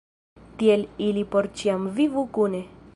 Tiel 0.61 0.85
ili 1.09 1.23
por 1.35 1.51
ĉiam 1.61 1.87
vivu 2.01 2.29
kune. 2.39 2.67